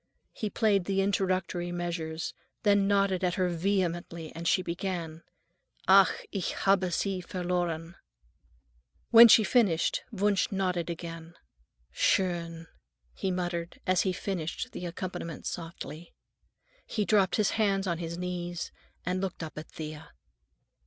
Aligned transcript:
He 0.31 0.49
played 0.49 0.85
the 0.85 0.99
introductory 1.03 1.71
measures, 1.71 2.33
then 2.63 2.87
nodded 2.87 3.23
at 3.23 3.35
her 3.35 3.49
vehemently, 3.49 4.31
and 4.33 4.47
she 4.47 4.63
began:— 4.63 5.21
"Ach, 5.87 6.09
ich 6.31 6.53
habe 6.55 6.91
sie 6.91 7.21
verloren." 7.21 7.93
When 9.11 9.27
she 9.27 9.43
finished, 9.43 10.01
Wunsch 10.11 10.51
nodded 10.51 10.89
again. 10.89 11.35
"Schön," 11.93 12.65
he 13.13 13.29
muttered 13.29 13.79
as 13.85 14.01
he 14.01 14.11
finished 14.11 14.71
the 14.71 14.87
accompaniment 14.87 15.45
softly. 15.45 16.15
He 16.87 17.05
dropped 17.05 17.35
his 17.35 17.51
hands 17.51 17.85
on 17.85 17.99
his 17.99 18.17
knees 18.17 18.71
and 19.05 19.21
looked 19.21 19.43
up 19.43 19.55
at 19.55 19.69
Thea. 19.69 20.09